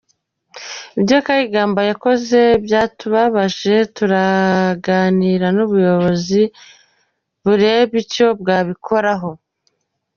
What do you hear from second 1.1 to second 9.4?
Kayigamba yakoze byatubabaje turaganira n’ubuyobozi burebe icyo bwabikoraho”.